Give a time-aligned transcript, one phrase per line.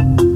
[0.00, 0.29] Thank you.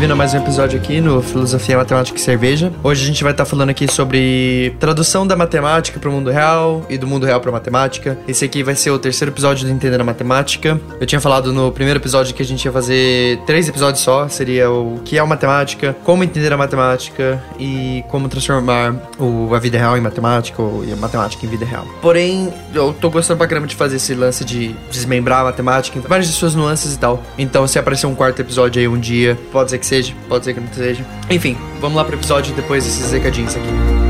[0.00, 2.72] Bem-vindo a mais um episódio aqui no Filosofia, Matemática e Cerveja.
[2.82, 6.86] Hoje a gente vai estar falando aqui sobre tradução da matemática para o mundo real
[6.88, 8.16] e do mundo real para matemática.
[8.26, 10.80] Esse aqui vai ser o terceiro episódio do Entender a Matemática.
[10.98, 14.70] Eu tinha falado no primeiro episódio que a gente ia fazer três episódios só, seria
[14.70, 19.76] o que é a matemática, como entender a matemática e como transformar o, a vida
[19.76, 21.86] real em matemática ou a matemática em vida real.
[22.00, 26.00] Porém, eu tô gostando pra caramba de fazer esse lance de desmembrar a matemática em
[26.00, 27.22] várias de suas nuances e tal.
[27.36, 30.54] Então, se aparecer um quarto episódio aí um dia, pode ser que seja, pode ser
[30.54, 31.04] que não seja.
[31.28, 34.09] Enfim, vamos lá pro episódio depois desses recadinhos aqui.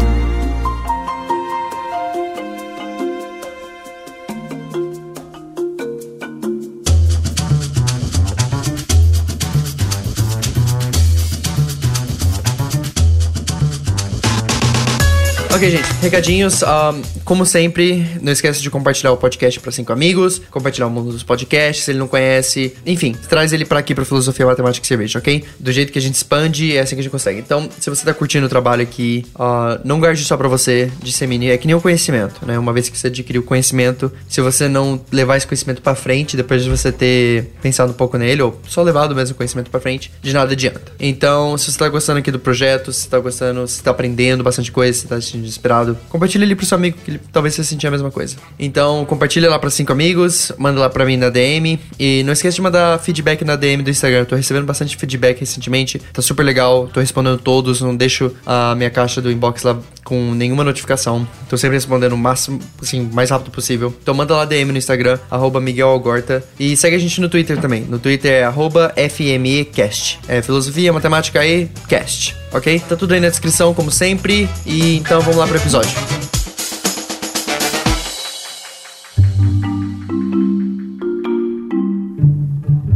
[15.53, 16.63] Ok, gente, recadinhos.
[16.63, 21.11] Um, como sempre, não esqueça de compartilhar o podcast para cinco amigos, compartilhar o mundo
[21.11, 22.73] dos podcasts, se ele não conhece.
[22.87, 25.45] Enfim, traz ele para aqui pra Filosofia Matemática e Cerveja, ok?
[25.59, 27.41] Do jeito que a gente expande, é assim que a gente consegue.
[27.41, 31.51] Então, se você tá curtindo o trabalho aqui, uh, não guarde só para você, dissemine.
[31.51, 32.57] É que nem o conhecimento, né?
[32.57, 36.37] Uma vez que você adquiriu o conhecimento, se você não levar esse conhecimento para frente,
[36.37, 39.81] depois de você ter pensado um pouco nele, ou só levado mesmo o conhecimento para
[39.81, 40.93] frente, de nada adianta.
[41.01, 44.71] Então, se você tá gostando aqui do projeto, se tá gostando, se tá aprendendo bastante
[44.71, 47.91] coisa, se tá desesperado, compartilha ele pro seu amigo, que ele talvez você sentir a
[47.91, 48.37] mesma coisa.
[48.59, 52.57] Então, compartilha lá para cinco amigos, manda lá para mim na DM e não esqueça
[52.57, 54.21] de mandar feedback na DM do Instagram.
[54.21, 58.75] Eu tô recebendo bastante feedback recentemente, tá super legal, tô respondendo todos, não deixo a
[58.75, 61.27] minha caixa do inbox lá com nenhuma notificação.
[61.49, 63.95] Tô sempre respondendo o máximo, assim, mais rápido possível.
[64.03, 66.45] Então manda lá DM no Instagram, arroba Miguel Algorta.
[66.59, 67.83] E segue a gente no Twitter também.
[67.83, 70.19] No Twitter é FMEcast.
[70.27, 72.37] É filosofia, matemática e cast.
[72.53, 72.81] Ok?
[72.89, 74.49] Tá tudo aí na descrição, como sempre.
[74.67, 76.30] E então vamos lá pro episódio.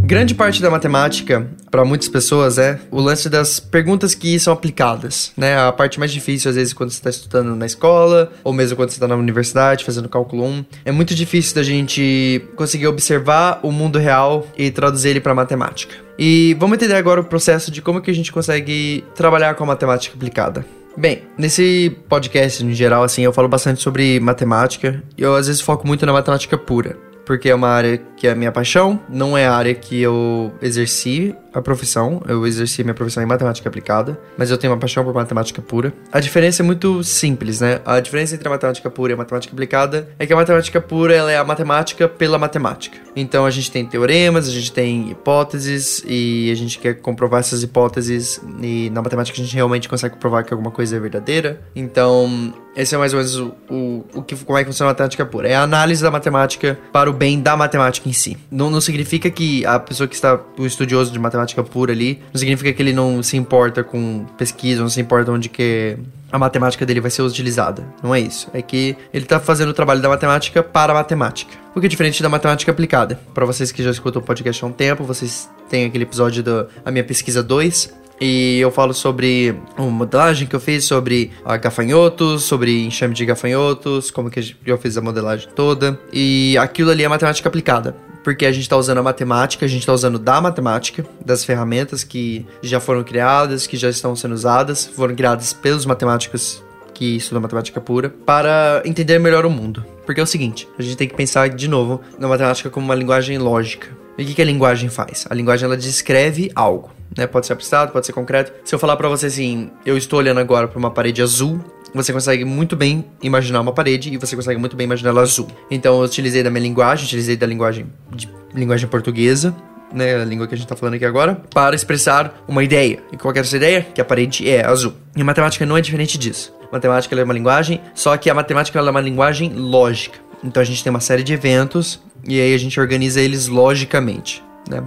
[0.04, 5.32] Grande parte da matemática, para muitas pessoas, é o lance das perguntas que são aplicadas,
[5.34, 5.58] né?
[5.58, 8.90] A parte mais difícil, às vezes, quando você está estudando na escola, ou mesmo quando
[8.90, 10.64] você está na universidade, fazendo cálculo 1.
[10.84, 15.94] É muito difícil da gente conseguir observar o mundo real e traduzir ele para matemática.
[16.18, 19.68] E vamos entender agora o processo de como que a gente consegue trabalhar com a
[19.68, 20.66] matemática aplicada.
[20.96, 25.62] Bem, nesse podcast, em geral, assim, eu falo bastante sobre matemática e eu às vezes
[25.62, 29.36] foco muito na matemática pura porque é uma área que é a minha paixão, não
[29.36, 34.18] é a área que eu exerci a profissão, eu exerci minha profissão em matemática aplicada,
[34.36, 35.92] mas eu tenho uma paixão por matemática pura.
[36.10, 37.80] A diferença é muito simples, né?
[37.84, 41.14] A diferença entre a matemática pura e a matemática aplicada é que a matemática pura
[41.14, 42.98] ela é a matemática pela matemática.
[43.14, 47.62] Então a gente tem teoremas, a gente tem hipóteses e a gente quer comprovar essas
[47.62, 51.60] hipóteses e na matemática a gente realmente consegue provar que alguma coisa é verdadeira.
[51.76, 54.92] Então esse é mais ou menos o, o, o que, como é que funciona a
[54.92, 55.48] matemática pura.
[55.48, 58.36] É a análise da matemática para o bem da matemática em si.
[58.50, 62.38] Não, não significa que a pessoa que está, o estudioso de matemática pura ali, não
[62.38, 65.96] significa que ele não se importa com pesquisa, não se importa onde que
[66.30, 67.86] a matemática dele vai ser utilizada.
[68.02, 68.48] Não é isso.
[68.52, 71.54] É que ele está fazendo o trabalho da matemática para a matemática.
[71.74, 73.20] O que é diferente da matemática aplicada.
[73.32, 76.66] Para vocês que já escutam o podcast há um tempo, vocês têm aquele episódio da
[76.90, 82.44] minha pesquisa 2, e eu falo sobre uma modelagem que eu fiz sobre uh, gafanhotos,
[82.44, 85.98] sobre enxame de gafanhotos, como que eu fiz a modelagem toda.
[86.12, 87.96] E aquilo ali é matemática aplicada.
[88.22, 92.02] Porque a gente está usando a matemática, a gente está usando da matemática, das ferramentas
[92.02, 96.62] que já foram criadas, que já estão sendo usadas, foram criadas pelos matemáticos
[96.94, 99.84] que estudam matemática pura, para entender melhor o mundo.
[100.06, 102.94] Porque é o seguinte, a gente tem que pensar de novo na matemática como uma
[102.94, 103.88] linguagem lógica.
[104.16, 105.26] E o que, que a linguagem faz?
[105.28, 107.26] A linguagem ela descreve algo né?
[107.26, 108.52] Pode ser abstrato, pode ser concreto.
[108.64, 111.60] Se eu falar para você assim, eu estou olhando agora para uma parede azul,
[111.94, 115.48] você consegue muito bem imaginar uma parede e você consegue muito bem imaginar ela azul.
[115.70, 119.54] Então eu utilizei da minha linguagem, utilizei da linguagem de linguagem portuguesa,
[119.92, 123.00] né, a língua que a gente está falando aqui agora, para expressar uma ideia.
[123.12, 123.82] E qual é essa ideia?
[123.82, 124.92] Que a parede é azul.
[125.14, 126.52] E a matemática não é diferente disso.
[126.68, 130.18] A matemática é uma linguagem, só que a matemática é uma linguagem lógica.
[130.42, 134.42] Então a gente tem uma série de eventos e aí a gente organiza eles logicamente,
[134.68, 134.82] né?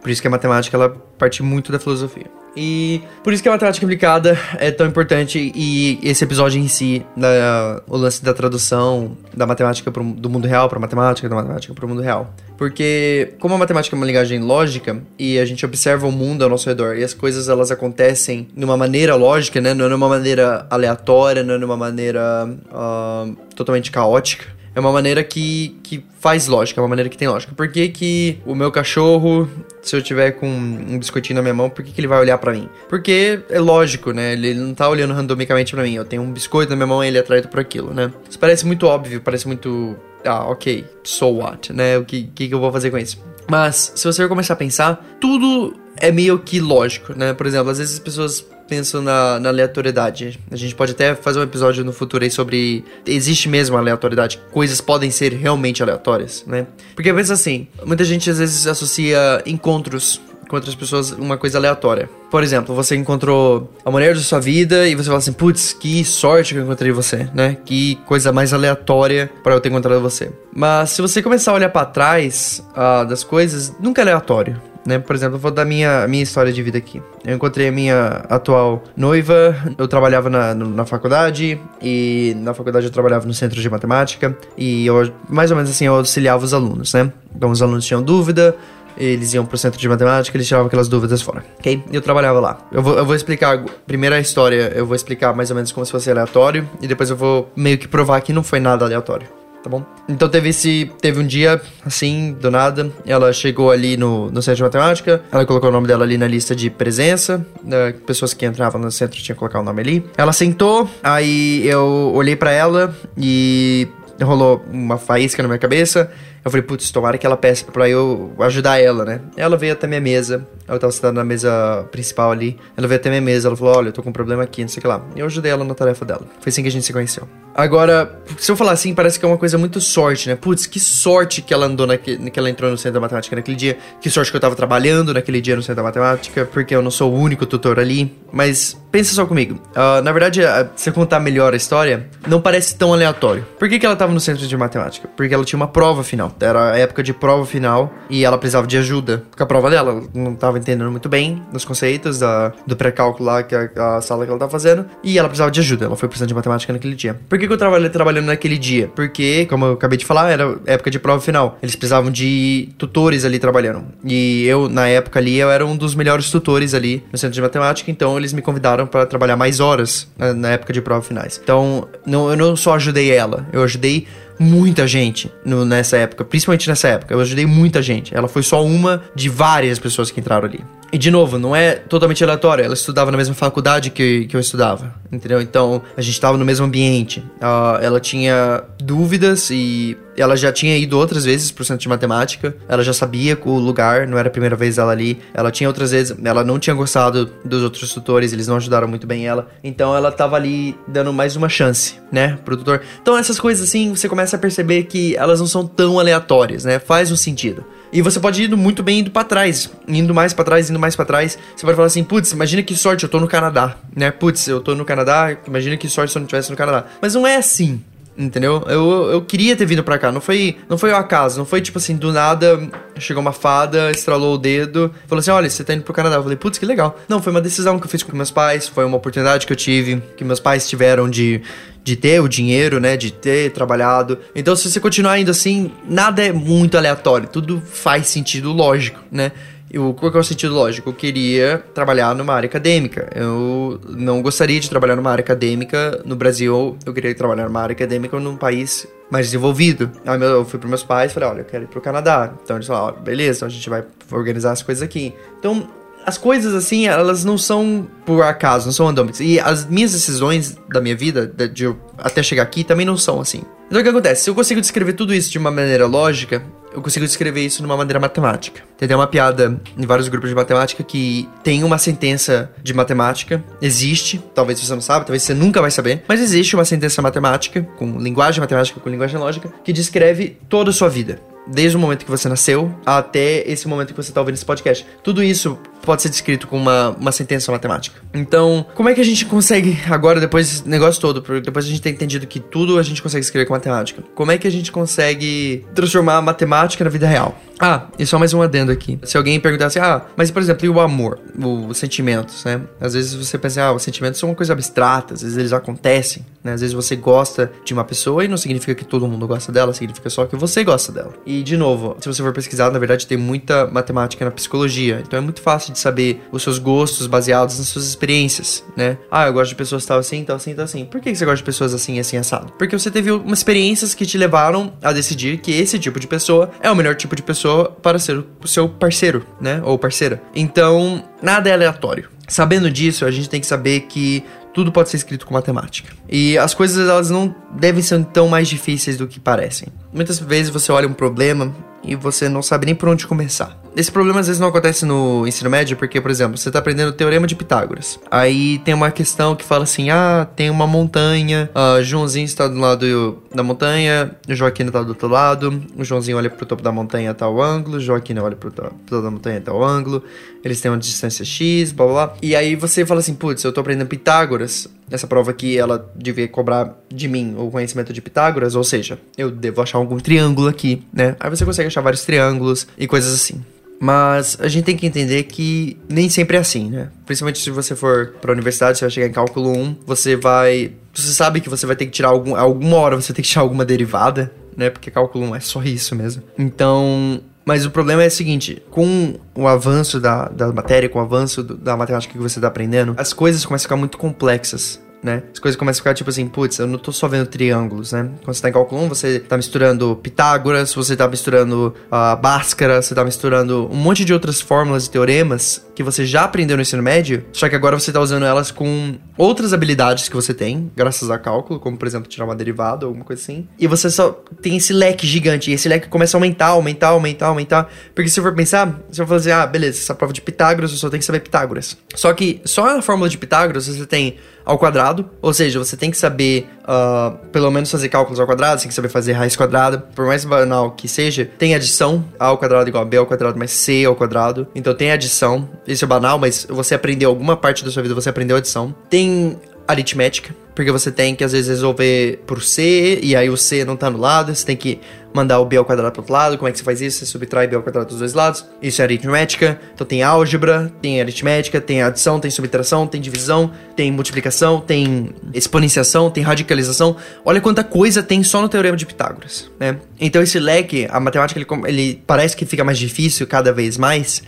[0.00, 0.88] Por isso que a matemática ela
[1.18, 2.26] parte muito da filosofia.
[2.56, 7.04] E por isso que a matemática aplicada é tão importante e esse episódio em si,
[7.16, 11.72] da, o lance da tradução da matemática pro, do mundo real para matemática, da matemática
[11.72, 12.34] para o mundo real.
[12.56, 16.50] Porque como a matemática é uma linguagem lógica e a gente observa o mundo ao
[16.50, 19.72] nosso redor e as coisas elas acontecem de uma maneira lógica, né?
[19.72, 24.80] Não é de uma maneira aleatória, não é de uma maneira uh, totalmente caótica É
[24.80, 27.54] uma maneira que, que faz lógica, é uma maneira que tem lógica.
[27.54, 29.48] Por que, que o meu cachorro,
[29.82, 32.38] se eu tiver com um biscoitinho na minha mão, por que, que ele vai olhar
[32.38, 32.68] para mim?
[32.88, 34.32] Porque é lógico, né?
[34.32, 35.94] Ele não tá olhando randomicamente para mim.
[35.94, 38.12] Eu tenho um biscoito na minha mão e ele é atraído por aquilo, né?
[38.28, 39.96] Isso parece muito óbvio, parece muito.
[40.24, 41.96] Ah, ok, so what, né?
[41.96, 43.22] O que, que, que eu vou fazer com isso?
[43.48, 47.32] Mas, se você começar a pensar, tudo é meio que lógico, né?
[47.32, 50.38] Por exemplo, às vezes as pessoas pensam na, na, aleatoriedade.
[50.48, 52.84] A gente pode até fazer um episódio no futuro aí sobre.
[53.04, 54.40] Existe mesmo aleatoriedade.
[54.52, 56.68] Coisas podem ser realmente aleatórias, né?
[56.94, 62.08] Porque pensa assim: muita gente às vezes associa encontros com outras pessoas uma coisa aleatória.
[62.30, 66.04] Por exemplo, você encontrou a mulher da sua vida e você fala assim: putz, que
[66.04, 67.56] sorte que eu encontrei você, né?
[67.64, 70.30] Que coisa mais aleatória para eu ter encontrado você.
[70.54, 74.98] Mas se você começar a olhar para trás uh, das coisas, nunca é aleatório né?
[74.98, 77.02] Por exemplo, eu vou dar minha, minha história de vida aqui.
[77.24, 82.92] Eu encontrei a minha atual noiva, eu trabalhava na, na faculdade, e na faculdade eu
[82.92, 86.92] trabalhava no centro de matemática, e eu, mais ou menos assim, eu auxiliava os alunos,
[86.94, 87.12] né?
[87.34, 88.56] Então os alunos tinham dúvida,
[88.96, 91.82] eles iam pro centro de matemática, eles tiravam aquelas dúvidas fora, ok?
[91.92, 92.58] Eu trabalhava lá.
[92.72, 95.84] Eu vou, eu vou explicar, primeiro a história, eu vou explicar mais ou menos como
[95.86, 99.40] se fosse aleatório, e depois eu vou meio que provar que não foi nada aleatório
[99.62, 99.84] tá bom?
[100.08, 100.90] Então teve esse.
[101.00, 102.90] Teve um dia, assim, do nada.
[103.06, 105.22] Ela chegou ali no, no centro de matemática.
[105.30, 107.44] Ela colocou o nome dela ali na lista de presença.
[107.62, 110.06] Né, pessoas que entravam no centro tinham que colocar o nome ali.
[110.16, 113.88] Ela sentou, aí eu olhei para ela e
[114.22, 116.10] rolou uma faísca na minha cabeça.
[116.44, 119.20] Eu falei, putz, tomara que ela peça pra eu ajudar ela, né?
[119.36, 122.58] Ela veio até minha mesa, ela tava sentada na mesa principal ali.
[122.76, 124.68] Ela veio até minha mesa, ela falou, olha, eu tô com um problema aqui, não
[124.68, 125.04] sei o que lá.
[125.16, 126.22] Eu ajudei ela na tarefa dela.
[126.40, 127.28] Foi assim que a gente se conheceu.
[127.54, 130.36] Agora, se eu falar assim, parece que é uma coisa muito sorte, né?
[130.36, 133.56] Putz, que sorte que ela andou naquele, que ela entrou no centro da matemática naquele
[133.56, 133.76] dia.
[134.00, 136.90] Que sorte que eu tava trabalhando naquele dia no centro da matemática, porque eu não
[136.90, 138.16] sou o único tutor ali.
[138.32, 139.60] Mas pensa só comigo.
[139.70, 143.44] Uh, na verdade, uh, se eu contar melhor a história, não parece tão aleatório.
[143.58, 145.08] Por que, que ela tava no centro de matemática?
[145.16, 146.29] Porque ela tinha uma prova final.
[146.40, 149.90] Era a época de prova final e ela precisava de ajuda com a prova dela.
[149.90, 154.00] Ela não tava entendendo muito bem os conceitos da, do pré-cálculo lá, que a, a
[154.00, 154.86] sala que ela tava fazendo.
[155.02, 155.86] E ela precisava de ajuda.
[155.86, 157.18] Ela foi precisando de matemática naquele dia.
[157.28, 158.90] Por que, que eu trabalhei trabalhando naquele dia?
[158.94, 161.58] Porque, como eu acabei de falar, era época de prova final.
[161.62, 163.84] Eles precisavam de tutores ali trabalhando.
[164.04, 167.42] E eu, na época ali, eu era um dos melhores tutores ali no centro de
[167.42, 171.40] matemática, então eles me convidaram para trabalhar mais horas na, na, época de prova finais.
[171.42, 174.06] Então, não, eu não só ajudei ela, eu ajudei
[174.40, 177.12] muita gente no, nessa época, principalmente nessa época.
[177.12, 178.16] Eu ajudei muita gente.
[178.16, 180.64] Ela foi só uma de várias pessoas que entraram ali.
[180.92, 182.64] E de novo, não é totalmente aleatório.
[182.64, 185.40] Ela estudava na mesma faculdade que, que eu estudava, entendeu?
[185.40, 187.20] Então a gente estava no mesmo ambiente.
[187.40, 192.56] Uh, ela tinha dúvidas e ela já tinha ido outras vezes pro centro de matemática.
[192.68, 195.20] Ela já sabia o lugar, não era a primeira vez ela ali.
[195.32, 199.06] Ela tinha outras vezes, ela não tinha gostado dos outros tutores, eles não ajudaram muito
[199.06, 199.48] bem ela.
[199.62, 202.82] Então ela tava ali dando mais uma chance, né, pro tutor.
[203.00, 206.80] Então essas coisas assim, você começa a perceber que elas não são tão aleatórias, né?
[206.80, 207.64] Faz um sentido.
[207.92, 210.94] E você pode ir muito bem indo para trás, indo mais para trás, indo mais
[210.94, 211.38] para trás.
[211.56, 214.10] Você pode falar assim, putz, imagina que sorte, eu tô no Canadá, né?
[214.10, 216.86] Putz, eu tô no Canadá, imagina que sorte se eu não estivesse no Canadá.
[217.02, 217.82] Mas não é assim,
[218.16, 218.64] entendeu?
[218.68, 221.60] Eu, eu queria ter vindo pra cá, não foi, não foi o acaso, não foi
[221.60, 222.70] tipo assim, do nada
[223.00, 226.16] chegou uma fada, estralou o dedo, falou assim: olha, você tá indo pro Canadá.
[226.16, 226.98] Eu falei, putz, que legal.
[227.08, 229.56] Não, foi uma decisão que eu fiz com meus pais, foi uma oportunidade que eu
[229.56, 231.42] tive, que meus pais tiveram de,
[231.82, 232.96] de ter o dinheiro, né?
[232.96, 234.18] De ter trabalhado.
[234.34, 239.32] Então, se você continuar indo assim, nada é muito aleatório, tudo faz sentido lógico, né?
[239.72, 240.90] Eu, qual é o sentido lógico?
[240.90, 243.08] Eu queria trabalhar numa área acadêmica.
[243.14, 246.76] Eu não gostaria de trabalhar numa área acadêmica no Brasil.
[246.84, 249.88] Eu queria trabalhar numa área acadêmica num país mais desenvolvido.
[250.04, 252.32] Aí eu fui para meus pais e falei, olha, eu quero ir pro Canadá.
[252.42, 255.14] Então eles falaram, beleza, então a gente vai organizar as coisas aqui.
[255.38, 255.68] Então,
[256.04, 259.20] as coisas assim, elas não são por acaso, não são randômicas.
[259.20, 263.20] E as minhas decisões da minha vida, de, de até chegar aqui, também não são
[263.20, 263.42] assim.
[263.66, 264.24] Então o que acontece?
[264.24, 266.42] Se eu consigo descrever tudo isso de uma maneira lógica,
[266.72, 268.62] eu consigo descrever isso de uma maneira matemática.
[268.76, 273.42] Tem até uma piada em vários grupos de matemática que tem uma sentença de matemática,
[273.60, 277.62] existe, talvez você não saiba, talvez você nunca vai saber, mas existe uma sentença matemática,
[277.76, 282.04] com linguagem matemática, com linguagem lógica, que descreve toda a sua vida desde o momento
[282.04, 284.86] que você nasceu até esse momento que você está ouvindo esse podcast.
[285.02, 288.00] Tudo isso pode ser descrito com uma, uma sentença matemática.
[288.12, 291.80] Então, como é que a gente consegue, agora, depois do negócio todo, depois a gente
[291.80, 294.72] ter entendido que tudo a gente consegue escrever com matemática, como é que a gente
[294.72, 297.36] consegue transformar a matemática na vida real?
[297.62, 298.98] Ah, e só mais um adendo aqui.
[299.02, 301.20] Se alguém perguntasse, ah, mas por exemplo, e o amor?
[301.68, 302.62] Os sentimentos, né?
[302.80, 306.24] Às vezes você pensa, ah, os sentimentos são uma coisa abstrata, às vezes eles acontecem,
[306.42, 306.54] né?
[306.54, 309.74] Às vezes você gosta de uma pessoa e não significa que todo mundo gosta dela,
[309.74, 311.12] significa só que você gosta dela.
[311.26, 315.18] E, de novo, se você for pesquisar, na verdade tem muita matemática na psicologia, então
[315.18, 318.98] é muito fácil de saber os seus gostos baseados nas suas experiências, né?
[319.10, 320.84] Ah, eu gosto de pessoas tal assim, tal assim, tal assim.
[320.84, 322.52] Por que você gosta de pessoas assim, assim, assado?
[322.58, 326.50] Porque você teve umas experiências que te levaram a decidir que esse tipo de pessoa
[326.60, 329.60] é o melhor tipo de pessoa para ser o seu parceiro, né?
[329.64, 330.22] Ou parceira.
[330.34, 332.08] Então, nada é aleatório.
[332.28, 335.92] Sabendo disso, a gente tem que saber que tudo pode ser escrito com matemática.
[336.08, 339.68] E as coisas elas não devem ser tão mais difíceis do que parecem.
[339.92, 343.58] Muitas vezes você olha um problema e você não sabe nem por onde começar.
[343.76, 346.88] Esse problema às vezes não acontece no ensino médio porque, por exemplo, você está aprendendo
[346.88, 348.00] o teorema de Pitágoras.
[348.10, 352.58] Aí tem uma questão que fala assim: ah, tem uma montanha, uh, Joãozinho está do
[352.58, 356.72] lado da montanha, Joaquim está do outro lado, o Joãozinho olha para o topo da
[356.72, 360.02] montanha a tal ângulo, Joaquim olha para o topo da montanha a tal ângulo,
[360.44, 362.16] eles têm uma distância X, blá blá blá.
[362.20, 366.26] E aí você fala assim: putz, eu estou aprendendo Pitágoras, essa prova aqui ela devia
[366.28, 370.82] cobrar de mim o conhecimento de Pitágoras, ou seja, eu devo achar algum triângulo aqui,
[370.92, 371.16] né?
[371.20, 373.42] Aí você consegue achar vários triângulos e coisas assim.
[373.82, 376.90] Mas a gente tem que entender que nem sempre é assim, né?
[377.06, 380.72] Principalmente se você for para a universidade, você vai chegar em cálculo 1, você vai.
[380.92, 383.40] Você sabe que você vai ter que tirar algum, alguma hora, você tem que tirar
[383.40, 384.68] alguma derivada, né?
[384.68, 386.22] Porque cálculo 1 é só isso mesmo.
[386.38, 391.02] Então, mas o problema é o seguinte: com o avanço da, da matéria, com o
[391.02, 394.80] avanço do, da matemática que você está aprendendo, as coisas começam a ficar muito complexas
[395.02, 395.22] né?
[395.32, 398.10] As coisas começam a ficar tipo assim, putz, eu não tô só vendo triângulos, né?
[398.24, 402.20] Quando você tá em cálculo 1, você tá misturando Pitágoras, você tá misturando a uh,
[402.20, 406.56] Bhaskara, você tá misturando um monte de outras fórmulas e teoremas que você já aprendeu
[406.56, 410.34] no ensino médio, só que agora você tá usando elas com outras habilidades que você
[410.34, 413.48] tem, graças a cálculo, como por exemplo tirar uma derivada ou alguma coisa assim.
[413.58, 414.10] E você só
[414.42, 417.72] tem esse leque gigante, e esse leque começa a aumentar, aumentar, aumentar, aumentar.
[417.94, 420.76] Porque se for pensar, você vai falar assim, ah, beleza, essa prova de Pitágoras, eu
[420.76, 421.78] só tenho que saber Pitágoras.
[421.94, 424.18] Só que só na fórmula de Pitágoras você tem
[424.50, 428.58] ao quadrado, ou seja, você tem que saber uh, pelo menos fazer cálculos ao quadrado,
[428.58, 432.26] você tem que saber fazer raiz quadrada, por mais banal que seja, tem adição, a
[432.26, 435.84] ao quadrado igual a b ao quadrado mais c ao quadrado, então tem adição, isso
[435.84, 438.74] é banal, mas você aprendeu alguma parte da sua vida, você aprendeu adição.
[438.88, 439.38] Tem
[439.68, 443.76] aritmética, porque você tem que às vezes resolver por C e aí o C não
[443.76, 444.78] tá no lado, você tem que
[445.10, 446.36] mandar o B ao quadrado pro outro lado.
[446.36, 446.98] Como é que você faz isso?
[446.98, 448.44] Você subtrai B ao quadrado dos dois lados.
[448.60, 449.58] Isso é aritmética.
[449.74, 456.10] Então tem álgebra, tem aritmética, tem adição, tem subtração, tem divisão, tem multiplicação, tem exponenciação,
[456.10, 456.94] tem radicalização.
[457.24, 459.78] Olha quanta coisa tem só no teorema de Pitágoras, né?
[459.98, 464.22] Então esse leque, a matemática ele, ele parece que fica mais difícil cada vez mais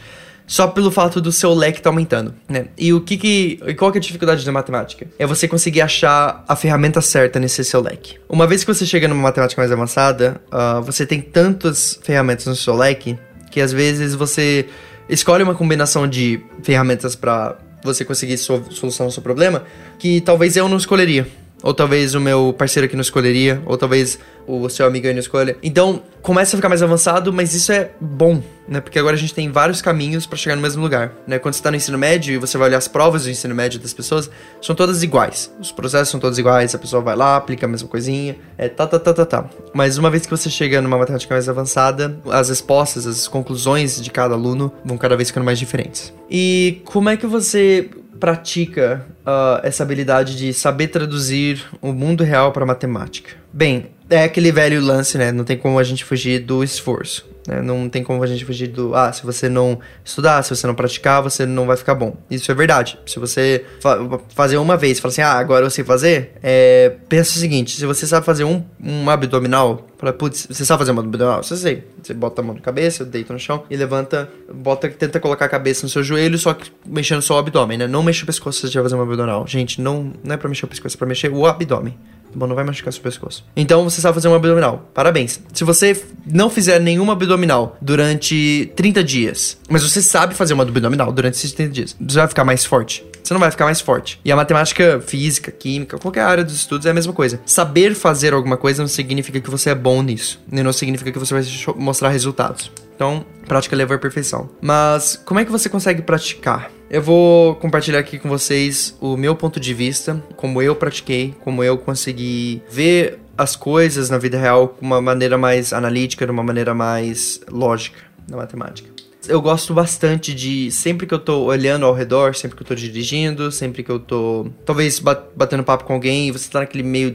[0.46, 2.66] só pelo fato do seu leque estar tá aumentando, né?
[2.76, 3.60] E o que que...
[3.66, 5.06] E qual que é a dificuldade da matemática?
[5.18, 8.18] É você conseguir achar a ferramenta certa nesse seu leque.
[8.28, 12.56] Uma vez que você chega numa matemática mais avançada, uh, você tem tantas ferramentas no
[12.56, 13.18] seu leque
[13.50, 14.66] que às vezes você
[15.08, 19.64] escolhe uma combinação de ferramentas para você conseguir so solucionar o seu problema
[19.98, 21.26] que talvez eu não escolheria.
[21.62, 25.20] Ou talvez o meu parceiro aqui não escolheria, ou talvez o seu amigo aí não
[25.20, 25.56] escolha.
[25.62, 28.80] Então, começa a ficar mais avançado, mas isso é bom, né?
[28.80, 31.38] Porque agora a gente tem vários caminhos para chegar no mesmo lugar, né?
[31.38, 33.78] Quando você tá no ensino médio e você vai olhar as provas do ensino médio
[33.78, 35.52] das pessoas, são todas iguais.
[35.60, 38.86] Os processos são todos iguais, a pessoa vai lá, aplica a mesma coisinha, é tá,
[38.86, 39.50] tá, tá, tá, tá.
[39.72, 44.10] Mas uma vez que você chega numa matemática mais avançada, as respostas, as conclusões de
[44.10, 46.12] cada aluno vão cada vez ficando mais diferentes.
[46.30, 47.88] E como é que você
[48.18, 53.32] pratica uh, essa habilidade de saber traduzir o mundo real para matemática?
[53.52, 55.32] Bem, é aquele velho lance, né?
[55.32, 57.32] Não tem como a gente fugir do esforço.
[57.46, 57.60] Né?
[57.60, 58.94] Não tem como a gente fugir do.
[58.94, 62.16] Ah, se você não estudar, se você não praticar, você não vai ficar bom.
[62.30, 62.98] Isso é verdade.
[63.06, 63.98] Se você fa
[64.34, 66.92] fazer uma vez e falar assim, ah, agora eu sei fazer, é...
[67.08, 70.92] pensa o seguinte: se você sabe fazer um, um abdominal, fala, putz, você sabe fazer
[70.92, 71.42] um abdominal?
[71.42, 71.84] Você sei.
[72.02, 75.48] Você bota a mão na cabeça, deita no chão e levanta, bota, tenta colocar a
[75.48, 77.86] cabeça no seu joelho, só que mexendo só o abdômen, né?
[77.86, 79.46] Não mexa o pescoço se você vai fazer um abdominal.
[79.46, 81.96] Gente, não, não é pra mexer o pescoço, é pra mexer o abdômen.
[82.34, 83.44] Bom, não vai machucar seu pescoço.
[83.54, 84.90] Então você sabe fazer um abdominal.
[84.94, 85.40] Parabéns.
[85.52, 91.12] Se você não fizer nenhuma abdominal durante 30 dias, mas você sabe fazer uma abdominal
[91.12, 93.04] durante esses 30 dias, você vai ficar mais forte.
[93.22, 94.20] Você não vai ficar mais forte.
[94.24, 97.40] E a matemática, física, química, qualquer área dos estudos é a mesma coisa.
[97.46, 100.40] Saber fazer alguma coisa não significa que você é bom nisso.
[100.50, 101.44] E não significa que você vai
[101.76, 102.70] mostrar resultados.
[102.94, 104.50] Então, prática leva à perfeição.
[104.60, 106.70] Mas como é que você consegue praticar?
[106.92, 111.64] Eu vou compartilhar aqui com vocês o meu ponto de vista, como eu pratiquei, como
[111.64, 116.42] eu consegui ver as coisas na vida real de uma maneira mais analítica, de uma
[116.42, 118.90] maneira mais lógica na matemática.
[119.26, 122.74] Eu gosto bastante de sempre que eu tô olhando ao redor, sempre que eu tô
[122.74, 127.14] dirigindo, sempre que eu tô talvez batendo papo com alguém e você tá naquele meio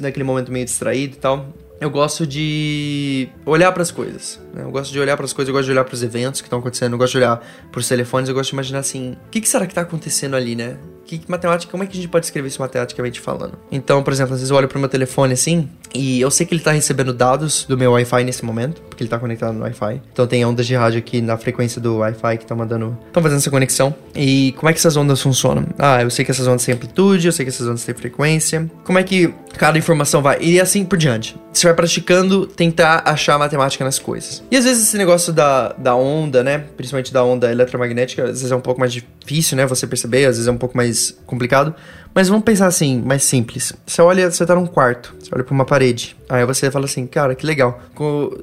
[0.00, 4.40] naquele momento meio distraído e tal eu gosto de olhar para as coisas.
[4.54, 4.62] Né?
[4.62, 6.46] Eu gosto de olhar para as coisas, eu gosto de olhar para os eventos que
[6.46, 9.30] estão acontecendo, eu gosto de olhar para os telefones, eu gosto de imaginar assim, o
[9.30, 10.76] que, que será que está acontecendo ali, né?
[11.04, 13.58] que matemática, como é que a gente pode escrever isso matematicamente falando?
[13.70, 16.54] Então, por exemplo, às vezes eu olho pro meu telefone assim, e eu sei que
[16.54, 20.00] ele tá recebendo dados do meu Wi-Fi nesse momento, porque ele tá conectado no Wi-Fi.
[20.12, 23.38] Então tem ondas de rádio aqui na frequência do Wi-Fi que estão mandando, estão fazendo
[23.38, 23.94] essa conexão.
[24.14, 25.66] E como é que essas ondas funcionam?
[25.78, 28.70] Ah, eu sei que essas ondas têm amplitude, eu sei que essas ondas têm frequência.
[28.84, 30.38] Como é que cada informação vai?
[30.40, 31.36] E assim por diante.
[31.52, 34.42] Você vai praticando tentar achar matemática nas coisas.
[34.50, 36.64] E às vezes esse negócio da, da onda, né?
[36.76, 39.66] Principalmente da onda eletromagnética, às vezes é um pouco mais difícil, né?
[39.66, 41.74] Você perceber, às vezes é um pouco mais complicado.
[42.14, 43.72] Mas vamos pensar assim, mais simples.
[43.86, 46.16] Você olha, você tá num quarto, você olha pra uma parede.
[46.28, 47.80] Aí você fala assim, cara, que legal.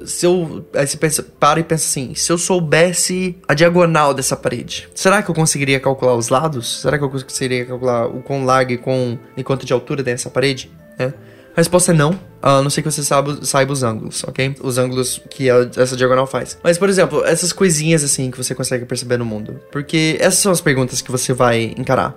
[0.04, 0.64] Se eu.
[0.74, 5.22] Aí você pensa, para e pensa assim: se eu soubesse a diagonal dessa parede, será
[5.22, 6.80] que eu conseguiria calcular os lados?
[6.80, 10.14] Será que eu conseguiria calcular o quão largo e, com, e quanto de altura tem
[10.14, 10.70] essa parede?
[10.98, 11.12] É.
[11.54, 14.54] A resposta é não, a não ser que você saiba, saiba os ângulos, ok?
[14.62, 16.58] Os ângulos que a, essa diagonal faz.
[16.62, 19.60] Mas, por exemplo, essas coisinhas assim que você consegue perceber no mundo.
[19.70, 22.16] Porque essas são as perguntas que você vai encarar.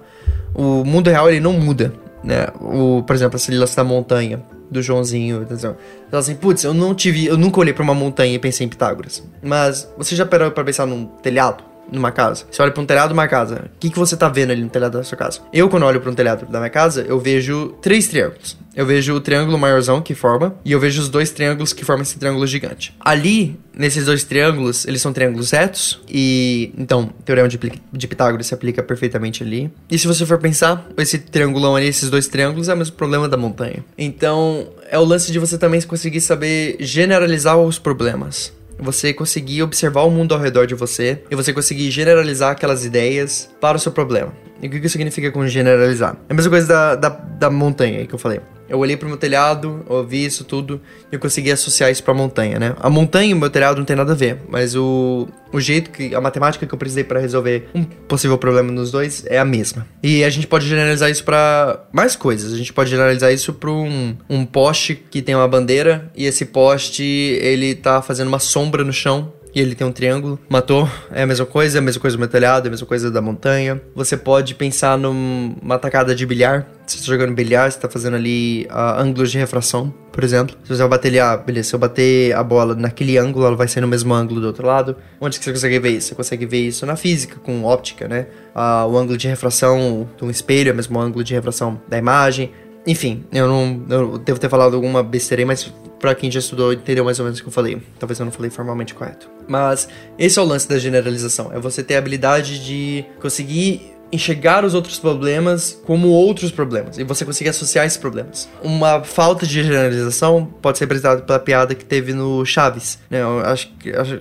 [0.53, 2.47] O mundo real, ele não muda, né?
[2.61, 5.45] O, por exemplo, essa lance da montanha, do Joãozinho.
[5.49, 5.75] Então,
[6.19, 9.23] assim, putz, eu não tive, eu nunca olhei para uma montanha e pensei em Pitágoras.
[9.41, 11.73] Mas você já parou para pensar num telhado?
[11.91, 12.45] numa casa.
[12.49, 13.69] Você olha para um telhado de uma casa.
[13.75, 15.41] O que, que você tá vendo ali no telhado da sua casa?
[15.51, 18.57] Eu, quando olho para um telhado da minha casa, eu vejo três triângulos.
[18.75, 22.03] Eu vejo o triângulo maiorzão que forma e eu vejo os dois triângulos que formam
[22.03, 22.95] esse triângulo gigante.
[22.99, 27.59] Ali, nesses dois triângulos, eles são triângulos retos e então, o teorema de,
[27.91, 29.71] de Pitágoras se aplica perfeitamente ali.
[29.89, 33.29] E se você for pensar, esse triangulão ali, esses dois triângulos é o mesmo problema
[33.29, 33.83] da montanha.
[33.97, 40.01] Então, é o lance de você também conseguir saber generalizar os problemas você conseguir observar
[40.01, 43.91] o mundo ao redor de você e você conseguir generalizar aquelas ideias para o seu
[43.91, 44.33] problema.
[44.63, 46.15] E o que isso significa com generalizar?
[46.29, 48.39] É a mesma coisa da, da, da montanha que eu falei.
[48.69, 50.79] Eu olhei pro meu telhado, ouvi isso tudo
[51.11, 52.73] e eu consegui associar isso pra montanha, né?
[52.79, 55.91] A montanha e o meu telhado não tem nada a ver, mas o, o jeito
[55.91, 56.15] que.
[56.15, 59.85] a matemática que eu precisei para resolver um possível problema nos dois é a mesma.
[60.01, 62.53] E a gente pode generalizar isso para mais coisas.
[62.53, 66.45] A gente pode generalizar isso pra um, um poste que tem uma bandeira e esse
[66.45, 70.39] poste ele tá fazendo uma sombra no chão e ele tem um triângulo.
[70.49, 72.87] Matou, é a mesma coisa, é a mesma coisa do meu telhado, é a mesma
[72.87, 73.81] coisa da montanha.
[73.95, 76.67] Você pode pensar numa tacada de bilhar.
[76.85, 80.57] Se você tá jogando bilhar, você tá fazendo ali uh, ângulos de refração, por exemplo.
[80.63, 83.67] Se você bater ali, ah, beleza, se eu bater a bola naquele ângulo, ela vai
[83.67, 84.97] ser no mesmo ângulo do outro lado.
[85.21, 86.07] Onde que você consegue ver isso?
[86.09, 88.27] Você consegue ver isso na física, com óptica, né?
[88.55, 91.97] Uh, o ângulo de refração de um espelho é o mesmo ângulo de refração da
[91.97, 92.51] imagem.
[92.85, 93.85] Enfim, eu não.
[93.89, 95.71] Eu devo ter falado alguma besteira aí, mas
[96.03, 97.81] pra quem já estudou entendeu mais ou menos o que eu falei.
[97.97, 99.29] Talvez eu não falei formalmente correto.
[99.47, 99.87] Mas
[100.19, 101.49] esse é o lance da generalização.
[101.53, 107.03] É você ter a habilidade de conseguir enxergar os outros problemas como outros problemas e
[107.03, 108.47] você conseguir associar esses problemas.
[108.61, 112.99] Uma falta de generalização pode ser apresentada pela piada que teve no Chaves.
[113.09, 113.21] Né?
[113.21, 113.71] Eu acho,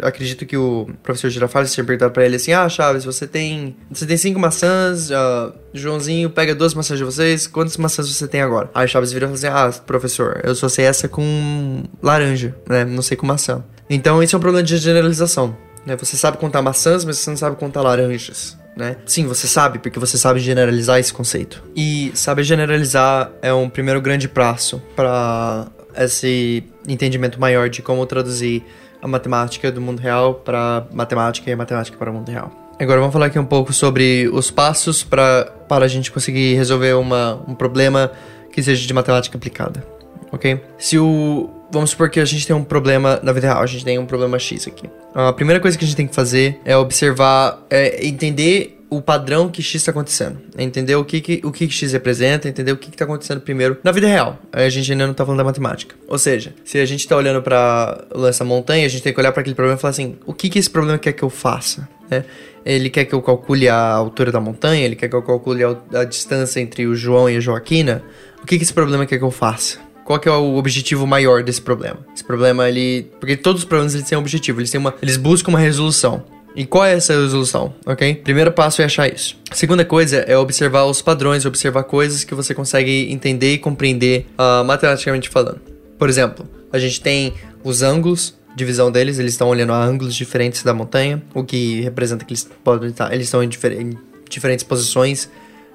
[0.03, 4.07] acredito que o professor Girafales tinha perguntado para ele assim: Ah, Chaves, você tem você
[4.07, 8.71] tem cinco maçãs, uh, Joãozinho pega duas maçãs de vocês, quantas maçãs você tem agora?
[8.75, 12.85] Aí Chaves virou e falou assim: Ah, professor, eu só sei essa com laranja, né?
[12.85, 13.63] Não sei com maçã.
[13.91, 15.55] Então esse é um problema de generalização.
[15.85, 15.97] Né?
[15.97, 18.97] Você sabe contar maçãs, mas você não sabe contar laranjas né?
[19.07, 21.63] Sim, você sabe, porque você sabe generalizar esse conceito.
[21.77, 28.65] E saber generalizar é um primeiro grande passo para esse entendimento maior de como traduzir
[29.01, 32.51] a matemática do mundo real para matemática e a matemática para o mundo real.
[32.81, 36.95] Agora vamos falar aqui um pouco sobre os passos para para a gente conseguir resolver
[36.95, 38.11] uma, um problema
[38.53, 39.83] que seja de matemática aplicada,
[40.31, 40.61] ok?
[40.79, 43.85] Se o vamos supor que a gente tem um problema na vida real, a gente
[43.85, 44.91] tem um problema X aqui.
[45.15, 49.49] A primeira coisa que a gente tem que fazer é observar, é entender o padrão
[49.49, 50.39] que X está acontecendo.
[50.57, 53.41] É entender o que, que, o que, que X representa, entender o que está acontecendo
[53.41, 54.39] primeiro na vida real.
[54.53, 55.95] A gente ainda não está falando da matemática.
[56.07, 59.33] Ou seja, se a gente está olhando para essa montanha, a gente tem que olhar
[59.33, 61.89] para aquele problema e falar assim: o que, que esse problema quer que eu faça?
[62.11, 62.25] Né?
[62.65, 65.77] Ele quer que eu calcule a altura da montanha, ele quer que eu calcule a,
[65.95, 68.03] a distância entre o João e a Joaquina.
[68.43, 69.79] O que, que esse problema quer que eu faça?
[70.05, 71.99] Qual que é o objetivo maior desse problema?
[72.15, 73.09] Esse problema, ele...
[73.21, 74.61] Porque todos os problemas, eles têm um objetivo.
[74.61, 74.95] Eles, têm uma...
[75.01, 76.25] eles buscam uma resolução.
[76.55, 78.17] E qual é essa resolução, ok?
[78.17, 79.37] Primeiro passo é achar isso.
[79.53, 84.63] Segunda coisa é observar os padrões, observar coisas que você consegue entender e compreender uh,
[84.65, 85.61] matematicamente falando.
[85.99, 87.33] Por exemplo, a gente tem
[87.65, 92.25] os ângulos, divisão deles, eles estão olhando a ângulos diferentes da montanha, o que representa
[92.25, 93.97] que eles podem estar, eles estão em, difer em
[94.29, 95.31] diferentes posições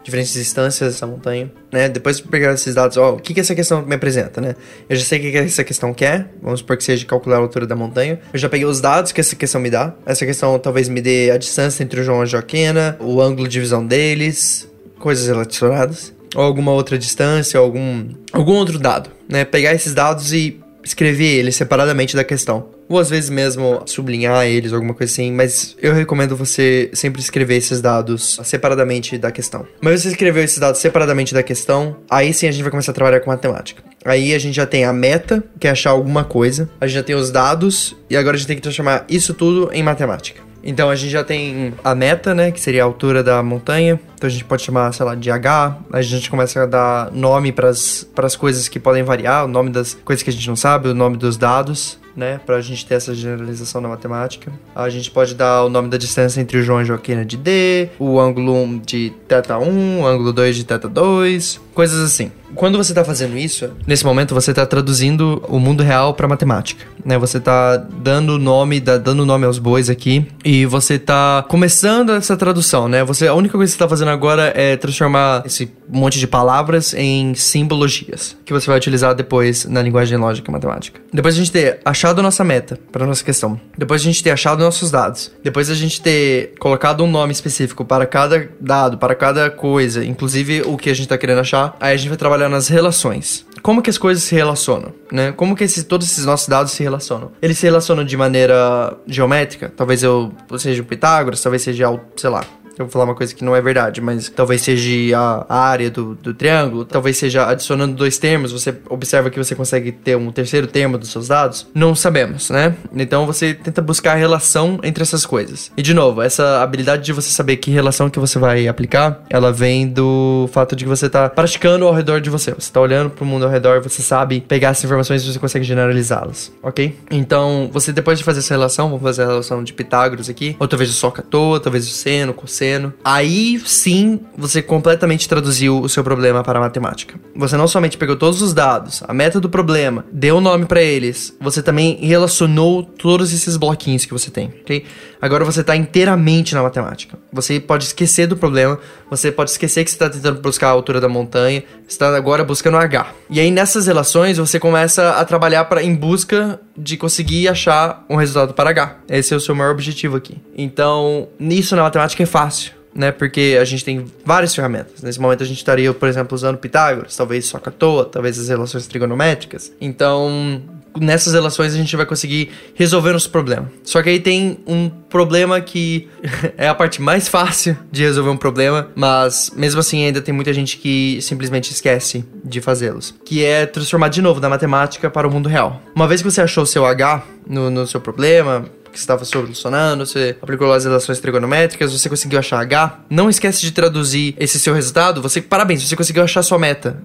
[0.08, 1.90] diferentes distâncias dessa montanha, né?
[1.90, 4.56] Depois de pegar esses dados, ó, o que que essa questão me apresenta, né?
[4.88, 7.40] Eu já sei o que, que essa questão quer, vamos supor que seja calcular a
[7.40, 8.18] altura da montanha.
[8.32, 9.94] Eu já peguei os dados que essa questão me dá.
[10.06, 13.50] Essa questão talvez me dê a distância entre o João e a Joaquina, o ângulo
[13.50, 14.66] de visão deles,
[14.98, 16.14] coisas relacionadas.
[16.34, 19.44] Ou alguma outra distância, algum, algum outro dado, né?
[19.44, 22.70] Pegar esses dados e escrever eles separadamente da questão.
[22.88, 27.56] Ou às vezes mesmo sublinhar eles, alguma coisa assim, mas eu recomendo você sempre escrever
[27.56, 29.66] esses dados separadamente da questão.
[29.82, 32.96] Mas você escreveu esses dados separadamente da questão, aí sim a gente vai começar a
[32.96, 33.84] trabalhar com matemática.
[34.06, 37.04] Aí a gente já tem a meta, que é achar alguma coisa, a gente já
[37.04, 40.48] tem os dados, e agora a gente tem que transformar isso tudo em matemática.
[40.64, 44.00] Então a gente já tem a meta, né, que seria a altura da montanha.
[44.16, 45.78] Então a gente pode chamar, sei lá, de H.
[45.94, 49.94] A gente começa a dar nome para as coisas que podem variar, o nome das
[49.94, 52.42] coisas que a gente não sabe, o nome dos dados né?
[52.44, 54.52] Pra gente ter essa generalização na matemática.
[54.76, 57.90] A gente pode dar o nome da distância entre o João e Joaquina de D,
[58.00, 62.32] o ângulo 1 de θ 1, o ângulo 2 de θ 2, coisas assim.
[62.58, 66.86] Quando você está fazendo isso, nesse momento você está traduzindo o mundo real para matemática,
[67.06, 67.16] né?
[67.20, 72.88] Você está dando nome, dando nome aos bois aqui e você está começando essa tradução,
[72.88, 73.04] né?
[73.04, 76.96] Você a única coisa que você está fazendo agora é transformar esse monte de palavras
[76.96, 81.00] em simbologias que você vai utilizar depois na linguagem lógica matemática.
[81.14, 83.60] Depois a gente ter achado a nossa meta para nossa questão.
[83.78, 85.32] Depois a gente ter achado nossos dados.
[85.44, 90.64] Depois a gente ter colocado um nome específico para cada dado, para cada coisa, inclusive
[90.66, 91.76] o que a gente está querendo achar.
[91.80, 93.46] Aí a gente vai trabalhar nas relações.
[93.62, 95.32] Como que as coisas se relacionam, né?
[95.32, 97.32] Como que esses, todos esses nossos dados se relacionam?
[97.42, 99.72] Eles se relacionam de maneira geométrica?
[99.76, 102.44] Talvez eu seja o Pitágoras, talvez seja, sei lá,
[102.82, 106.16] eu vou falar uma coisa que não é verdade, mas talvez seja a, área do,
[106.16, 110.68] do triângulo, talvez seja adicionando dois termos, você observa que você consegue ter um terceiro
[110.68, 111.68] termo dos seus dados.
[111.74, 112.76] Não sabemos, né?
[112.96, 115.72] Então você tenta buscar a relação entre essas coisas.
[115.76, 119.52] E de novo, essa habilidade de você saber que relação que você vai aplicar, ela
[119.52, 122.54] vem do fato de que você tá praticando ao redor de você.
[122.54, 125.66] Você tá olhando pro mundo ao redor, você sabe pegar essas informações e você consegue
[125.66, 126.98] generalizá-las, ok?
[127.12, 130.68] Então, você depois de fazer essa relação, vamos fazer a relação de Pitágoras aqui, ou
[130.68, 132.67] talvez o soca toa, talvez o seno, cosseno,
[133.04, 137.20] Aí sim você completamente traduziu o seu problema para a matemática.
[137.36, 140.82] Você não somente pegou todos os dados, a meta do problema, deu o nome para
[140.82, 144.86] eles, você também relacionou todos esses bloquinhos que você tem, ok?
[145.22, 147.18] Agora você está inteiramente na matemática.
[147.34, 151.02] Você pode esquecer do problema, você pode esquecer que você está tentando buscar a altura
[151.02, 153.08] da montanha, está agora buscando H.
[153.30, 158.16] E aí nessas relações você começa a trabalhar pra, em busca de conseguir achar um
[158.16, 158.98] resultado para H.
[159.10, 160.38] Esse é o seu maior objetivo aqui.
[160.56, 163.12] Então, nisso na matemática é fácil né?
[163.12, 165.04] Porque a gente tem várias ferramentas.
[165.04, 168.50] Nesse momento a gente estaria, por exemplo, usando Pitágoras, talvez só à toa, talvez as
[168.50, 169.72] relações trigonométricas.
[169.80, 170.64] Então,
[171.00, 173.70] nessas relações a gente vai conseguir resolver os problemas.
[173.84, 176.08] Só que aí tem um problema que
[176.58, 180.54] é a parte mais fácil de resolver um problema, mas mesmo assim ainda tem muita
[180.54, 185.32] gente que simplesmente esquece de fazê-los, que é transformar de novo da matemática para o
[185.32, 185.82] mundo real.
[185.96, 190.06] Uma vez que você achou o seu H no, no seu problema, que estava solucionando,
[190.06, 193.00] você aplicou as relações trigonométricas, você conseguiu achar H.
[193.10, 195.22] Não esquece de traduzir esse seu resultado.
[195.22, 196.98] Você, parabéns, você conseguiu achar sua meta.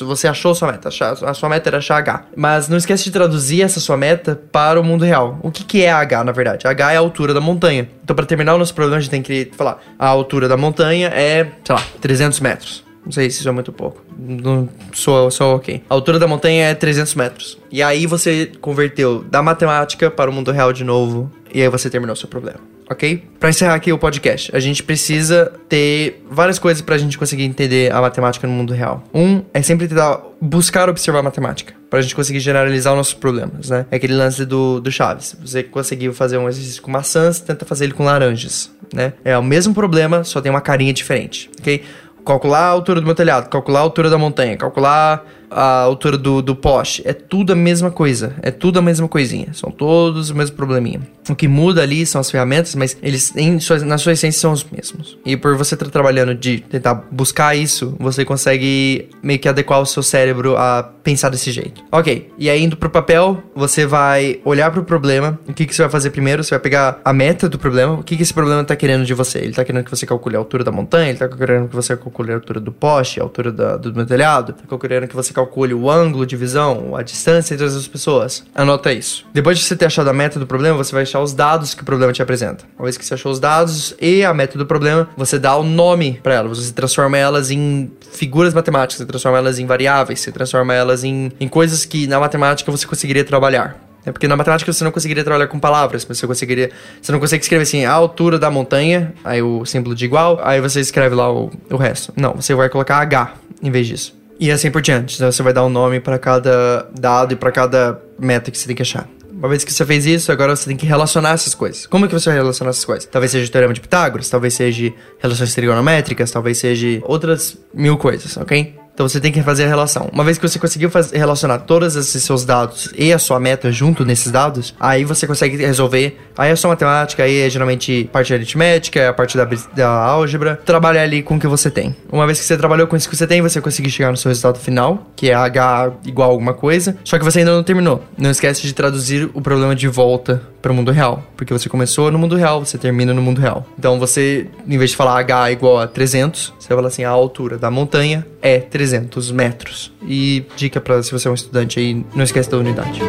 [0.00, 0.88] Você achou sua meta.
[0.88, 2.26] A sua meta era achar H.
[2.36, 5.38] Mas não esquece de traduzir essa sua meta para o mundo real.
[5.42, 6.66] O que, que é H, na verdade?
[6.66, 7.88] H é a altura da montanha.
[8.02, 11.08] Então, para terminar o nosso problema, a gente tem que falar: a altura da montanha
[11.08, 12.83] é, sei lá, 300 metros.
[13.04, 14.02] Não sei se isso é muito pouco.
[14.18, 15.82] Não sou, sou ok.
[15.88, 17.58] A altura da montanha é 300 metros.
[17.70, 21.30] E aí você converteu da matemática para o mundo real de novo.
[21.52, 22.58] E aí você terminou o seu problema.
[22.90, 23.24] Ok?
[23.40, 27.44] Para encerrar aqui o podcast, a gente precisa ter várias coisas para a gente conseguir
[27.44, 29.02] entender a matemática no mundo real.
[29.12, 33.14] Um é sempre tentar buscar observar a matemática para a gente conseguir generalizar os nossos
[33.14, 33.86] problemas, né?
[33.90, 35.36] É aquele lance do, do Chaves.
[35.40, 39.14] Você conseguiu fazer um exercício com maçãs, tenta fazer ele com laranjas, né?
[39.24, 41.82] É o mesmo problema, só tem uma carinha diferente, ok?
[42.24, 46.42] Calcular a altura do meu telhado, calcular a altura da montanha, calcular a altura do,
[46.42, 47.02] do poste.
[47.04, 48.34] É tudo a mesma coisa.
[48.42, 49.48] É tudo a mesma coisinha.
[49.52, 51.00] São todos o mesmo probleminha.
[51.28, 54.52] O que muda ali são as ferramentas, mas eles, em sua, na sua essência, são
[54.52, 55.16] os mesmos.
[55.24, 59.86] E por você estar trabalhando de tentar buscar isso, você consegue meio que adequar o
[59.86, 61.82] seu cérebro a pensar desse jeito.
[61.92, 65.38] Ok, e aí indo pro papel, você vai olhar pro problema.
[65.46, 66.42] O que, que você vai fazer primeiro?
[66.42, 67.94] Você vai pegar a meta do problema.
[67.94, 69.38] O que, que esse problema tá querendo de você?
[69.38, 71.96] Ele tá querendo que você calcule a altura da montanha, ele tá querendo que você
[71.96, 75.32] calcule a altura do poste, a altura da, do meu telhado, tá querendo que você
[75.32, 75.43] calcule
[75.74, 78.44] o ângulo de visão, a distância entre as pessoas.
[78.54, 79.26] Anota isso.
[79.32, 81.82] Depois de você ter achado a meta do problema, você vai achar os dados que
[81.82, 82.64] o problema te apresenta.
[82.78, 85.62] Uma vez que você achou os dados e a meta do problema, você dá o
[85.62, 86.58] nome para elas.
[86.58, 91.32] Você transforma elas em figuras matemáticas, você transforma elas em variáveis, você transforma elas em,
[91.40, 93.84] em coisas que na matemática você conseguiria trabalhar.
[94.06, 96.70] É porque na matemática você não conseguiria trabalhar com palavras, você conseguiria.
[97.00, 100.60] Você não consegue escrever assim, a altura da montanha, aí o símbolo de igual, aí
[100.60, 102.12] você escreve lá o, o resto.
[102.16, 104.14] Não, você vai colocar H em vez disso.
[104.38, 105.16] E assim por diante.
[105.16, 108.66] Então você vai dar um nome para cada dado e para cada meta que você
[108.66, 109.08] tem que achar.
[109.30, 111.86] Uma vez que você fez isso, agora você tem que relacionar essas coisas.
[111.86, 113.04] Como é que você vai relacionar essas coisas?
[113.04, 118.36] Talvez seja o teorema de Pitágoras, talvez seja relações trigonométricas, talvez seja outras mil coisas,
[118.36, 118.74] ok?
[118.94, 120.08] Então você tem que fazer a relação.
[120.12, 123.72] Uma vez que você conseguiu fazer, relacionar todos esses seus dados e a sua meta
[123.72, 126.16] junto nesses dados, aí você consegue resolver.
[126.38, 130.60] Aí é só matemática, aí é geralmente parte aritmética, é a parte da, da álgebra.
[130.64, 131.94] Trabalhar ali com o que você tem.
[132.10, 134.28] Uma vez que você trabalhou com isso que você tem, você conseguir chegar no seu
[134.28, 136.96] resultado final, que é H igual a alguma coisa.
[137.02, 138.02] Só que você ainda não terminou.
[138.16, 141.22] Não esquece de traduzir o problema de volta para o mundo real.
[141.36, 143.66] Porque você começou no mundo real, você termina no mundo real.
[143.76, 147.58] Então você, em vez de falar H igual a 300, você fala assim: a altura
[147.58, 148.83] da montanha é 300
[149.30, 149.92] metros.
[150.06, 153.00] E dica para se você é um estudante aí, não esquece da unidade.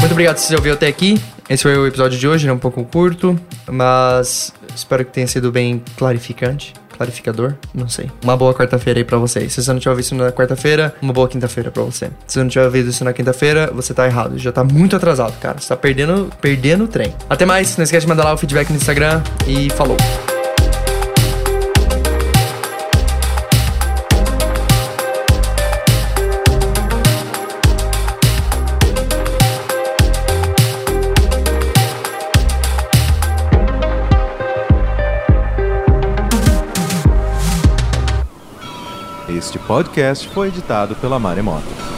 [0.00, 1.20] Muito obrigado se você ouviu até aqui.
[1.48, 5.52] Esse foi o episódio de hoje, é um pouco curto, mas espero que tenha sido
[5.52, 8.10] bem clarificante clarificador, não sei.
[8.22, 9.52] Uma boa quarta-feira aí pra vocês.
[9.52, 12.06] Se você não tiver visto na quarta-feira, uma boa quinta-feira pra você.
[12.26, 14.38] Se você não tiver visto isso na quinta-feira, você tá errado.
[14.38, 15.58] Já tá muito atrasado, cara.
[15.58, 17.14] Você tá perdendo, perdendo o trem.
[17.28, 19.96] Até mais, não esquece de mandar lá o feedback no Instagram e falou.
[39.66, 41.95] Podcast foi editado pela Maremoto.